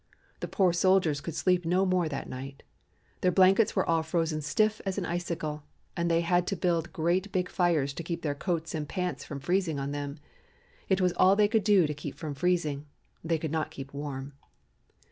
[0.39, 2.63] The poor soldiers could sleep no more that night,
[3.21, 5.61] their blankets were all frozen stiff as an icicle,
[5.95, 9.39] and they had to build great big fires to keep their coats and pants from
[9.39, 10.17] freezing on them.
[10.89, 12.87] It was all they could do to keep from freezing;
[13.23, 14.33] they could not keep warm.